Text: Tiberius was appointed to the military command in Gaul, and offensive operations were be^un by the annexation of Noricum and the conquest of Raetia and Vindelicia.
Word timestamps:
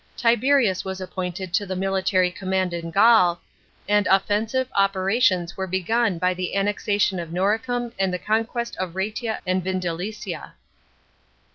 Tiberius 0.17 0.83
was 0.83 0.99
appointed 0.99 1.53
to 1.53 1.63
the 1.67 1.75
military 1.75 2.31
command 2.31 2.73
in 2.73 2.89
Gaul, 2.89 3.39
and 3.87 4.07
offensive 4.07 4.67
operations 4.75 5.55
were 5.55 5.67
be^un 5.67 6.19
by 6.19 6.33
the 6.33 6.55
annexation 6.55 7.19
of 7.19 7.29
Noricum 7.29 7.93
and 7.99 8.11
the 8.11 8.17
conquest 8.17 8.75
of 8.77 8.95
Raetia 8.95 9.41
and 9.45 9.63
Vindelicia. 9.63 10.53